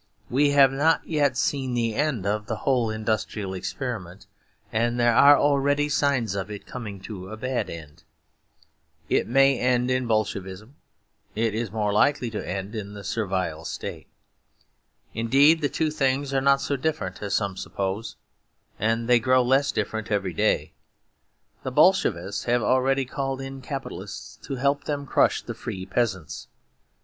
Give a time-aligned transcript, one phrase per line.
[0.31, 4.25] We have not yet seen the end of the whole industrial experiment;
[4.73, 8.01] and there are already signs of it coming to a bad end.
[9.09, 10.73] It may end in Bolshevism.
[11.35, 14.07] It is more likely to end in the Servile State.
[15.13, 18.15] Indeed, the two things are not so different as some suppose,
[18.79, 20.73] and they grow less different every day.
[21.61, 26.47] The Bolshevists have already called in Capitalists to help them to crush the free peasants.